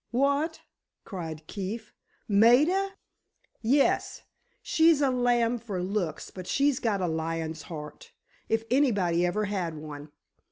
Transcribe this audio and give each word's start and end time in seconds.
"What?" 0.09 0.61
cried 1.05 1.45
Keefe. 1.45 1.93
"Maida!" 2.27 2.93
"Yes; 3.61 4.23
she's 4.63 4.99
a 4.99 5.11
lamb 5.11 5.59
for 5.59 5.83
looks, 5.83 6.31
but 6.31 6.47
she's 6.47 6.79
got 6.79 7.01
a 7.01 7.07
lion's 7.07 7.61
heart—if 7.69 8.63
anybody 8.71 9.23
ever 9.27 9.45
had 9.45 9.75
one! 9.75 10.09